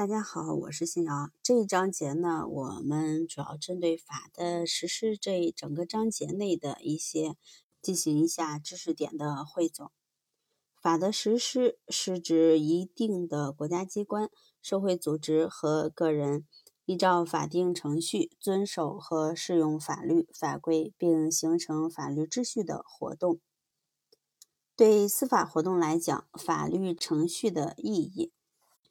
[0.00, 1.30] 大家好，我是新瑶。
[1.42, 7.36] 这一章节呢，我们主要针对法的实施这一整个章节内的一些
[7.82, 9.92] 进行一下知识点的汇总。
[10.80, 14.30] 法的实施是指一定的国家机关、
[14.62, 16.46] 社会组织和个人
[16.86, 23.38] 依照法定程序遵守和适用法律法规，并形成法律秩序的活动。
[24.74, 28.32] 对司法活动来讲，法律程序的意义。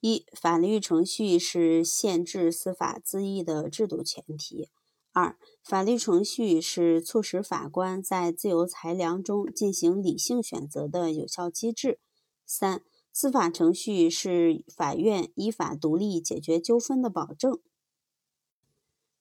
[0.00, 4.68] 一、法律程序是限制司法恣意的制度前提。
[5.12, 11.98] 二、法律程序是促使法官在自由裁量中进行理性选择的有效机制。
[12.46, 12.82] 三、
[13.12, 17.60] 司法程序是法院依法独立解决纠纷的保证。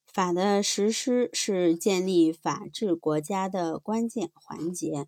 [0.06, 5.08] 法的实施是建立法治国家的关键环节，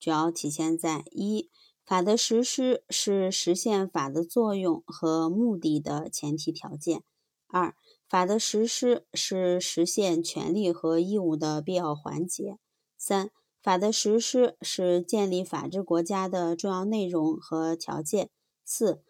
[0.00, 1.50] 主要体现在一。
[1.86, 7.02] 法的实施是实现法的作用和目的的前提条件。
[7.46, 7.74] 二、
[8.08, 12.58] 法的实施是实现权利和义务的必要环节。
[12.96, 13.30] 三、
[13.62, 18.30] 法的实施是建立法治国家的重要内容和条件。
[18.64, 19.02] 四、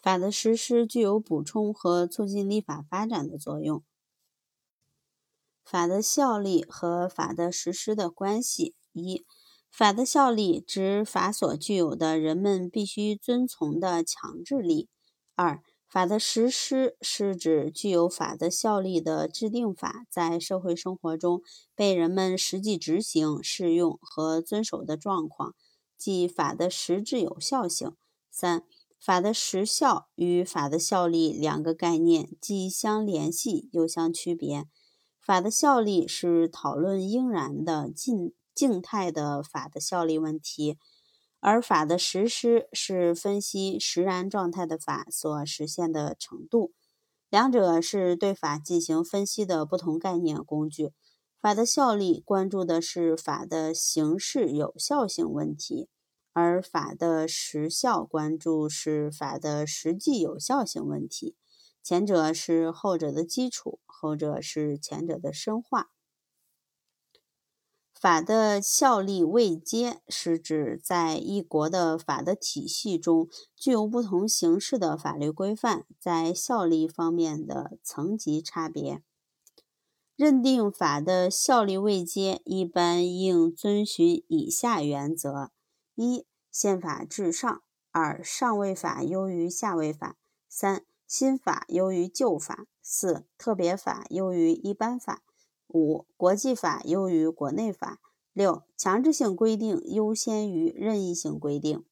[0.00, 3.82] 法的实施具有补充和促进立法发展的作用。
[5.64, 9.24] 法的效力和法的实施的关系一。
[9.78, 14.88] 法的效力指法所具有的人们必须遵从的强制力。
[15.36, 21.42] 二、法的实施是指具有法的效力的制定法在社会生活中
[21.76, 25.54] 被人们实际执行、适用和遵守的状况，
[25.96, 27.92] 即法的实质有效性。
[28.32, 28.64] 三、
[28.98, 34.64] 法的实效与法的效力两个概念既相联系又相区别。
[35.20, 38.34] 法的效力是讨论应然的进。
[38.58, 40.76] 静态的法的效力问题，
[41.38, 46.72] 而法的实施是分析实然状态的法所实现的程度，
[47.30, 50.90] 两者是对法进行分析的不同概念工具。
[51.40, 55.88] 法的效力关注的是法的形式有效性问题，
[56.32, 61.36] 而法的实效关注是法的实际有效性问题。
[61.80, 65.90] 前者是后者的基础，后者是前者的深化。
[68.00, 79.02] 法的效力位阶是指在一国的法的体系中，具有不同形式的法律规范在效力方面的层级差别。
[80.14, 85.50] 认定法的效力位阶，一般应遵循以下原则：
[85.96, 90.14] 一、宪法至上；二、上位法优于下位法；
[90.48, 95.22] 三、新法优于旧法；四、特别法优于一般法。
[95.68, 98.00] 五、国际法优于国内法。
[98.34, 101.84] 六、强制性规定优先于任意性规定。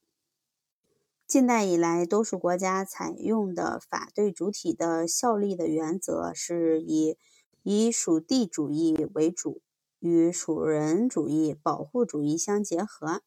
[1.26, 7.18] 近代以来，多数国家采用的法对主体的效力的原则是以
[7.64, 9.60] 以属地主义为主，
[9.98, 13.22] 与属人主义、保护主义相结合。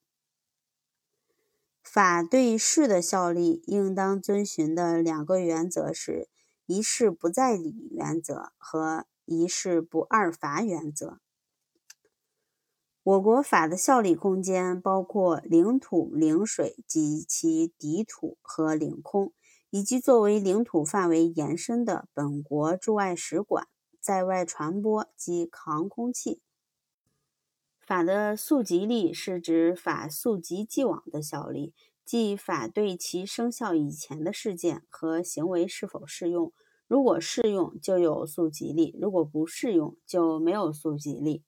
[1.83, 6.29] 法对事的效力应当遵循的两个原则是
[6.65, 9.08] 一事不在理原则和。
[9.29, 11.19] 一事不二法原则。
[13.03, 19.31] 我国法的效力空间包括领土、领水及其底土和领空，
[19.69, 23.67] 以及作为领土范围延伸的本国驻外使馆、
[23.99, 26.41] 在外传播及航空器。
[27.79, 31.73] 法的溯及力是指法溯及既往的效力，
[32.05, 36.53] 即法对其生效以前的事件和行为是否适用。
[36.89, 41.43] 如果适用，就有溯及力；如果不适用，就没有溯及力。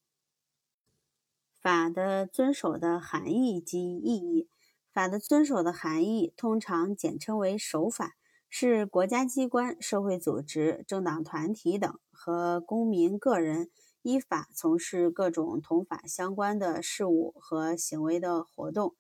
[1.60, 4.48] 法的遵守的含义及意义，
[4.94, 8.14] 法的遵守的含义通常简称为守法，
[8.50, 13.72] 是国家机关、社会组织、政党团体等和公民个人
[14.04, 18.96] 依法从事各种同法相关的事务和行为的活动。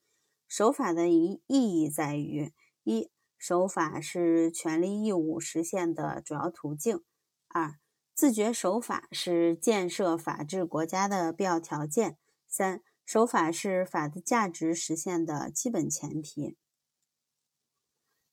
[0.47, 2.51] 守法的意意义在于
[2.83, 3.11] 一。
[3.41, 7.01] 守法是权利义务实现的主要途径。
[7.47, 7.79] 二、
[8.13, 12.19] 自觉守法是建设法治国家的必要条件。
[12.47, 16.55] 三、守法是法的价值实现的基本前提。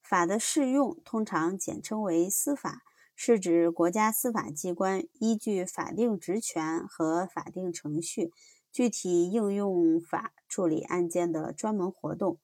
[0.03, 2.83] 法的适用通常简称为司法，
[3.17, 8.31] 是指国家司法机关依据法定职权和法定程序，
[8.71, 12.39] 具体应用法处理案件的专门活动。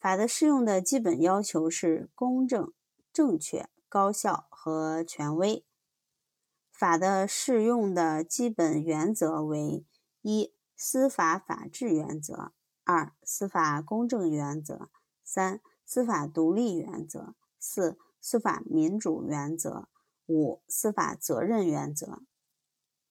[0.00, 2.72] 法的适用的基本要求是公正、
[3.12, 5.64] 正确、高效和权威。
[6.70, 9.84] 法的适用的基本原则为：
[10.22, 12.52] 一、司法法治原则；
[12.84, 14.88] 二、司法公正原则；
[15.24, 19.88] 三、司法独立原则；四、司法民主原则；
[20.26, 22.22] 五、司法责任原则。